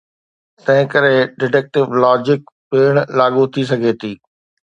[0.67, 4.11] تنهن ڪري deductive logic پڻ لاڳو ٿي سگهي ٿي.